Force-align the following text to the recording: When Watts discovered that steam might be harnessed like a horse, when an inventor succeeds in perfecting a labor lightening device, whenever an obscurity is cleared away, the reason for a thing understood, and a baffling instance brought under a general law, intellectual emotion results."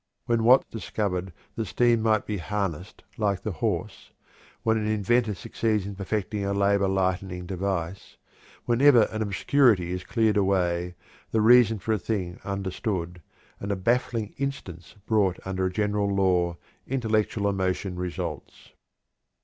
When 0.25 0.43
Watts 0.43 0.65
discovered 0.67 1.31
that 1.55 1.65
steam 1.65 2.01
might 2.01 2.25
be 2.25 2.39
harnessed 2.39 3.03
like 3.19 3.45
a 3.45 3.51
horse, 3.51 4.09
when 4.63 4.75
an 4.77 4.87
inventor 4.87 5.35
succeeds 5.35 5.85
in 5.85 5.93
perfecting 5.93 6.43
a 6.43 6.55
labor 6.55 6.87
lightening 6.87 7.45
device, 7.45 8.17
whenever 8.65 9.03
an 9.11 9.21
obscurity 9.21 9.91
is 9.91 10.03
cleared 10.03 10.37
away, 10.37 10.95
the 11.29 11.39
reason 11.41 11.77
for 11.77 11.93
a 11.93 11.99
thing 11.99 12.39
understood, 12.43 13.21
and 13.59 13.71
a 13.71 13.75
baffling 13.75 14.33
instance 14.39 14.95
brought 15.05 15.37
under 15.45 15.67
a 15.67 15.71
general 15.71 16.09
law, 16.11 16.57
intellectual 16.87 17.47
emotion 17.47 17.95
results." 17.95 18.71